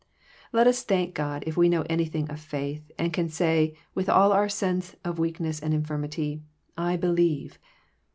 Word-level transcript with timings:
Let 0.51 0.65
'US 0.65 0.81
thank 0.81 1.13
Grod 1.13 1.43
if 1.45 1.55
we 1.55 1.69
know 1.69 1.83
anything 1.83 2.27
of 2.31 2.39
faith, 2.39 2.89
and 2.97 3.13
can 3.13 3.29
say, 3.29 3.75
with 3.93 4.09
all 4.09 4.31
our 4.31 4.49
sense 4.49 4.95
of 5.05 5.19
weakness 5.19 5.59
and 5.59 5.75
infirmity, 5.75 6.41
*^I 6.75 6.99
believe." 6.99 7.59